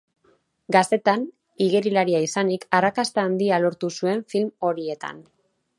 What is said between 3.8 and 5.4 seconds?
zuen film horietan.